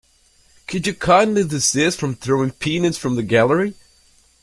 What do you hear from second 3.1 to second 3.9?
the gallery?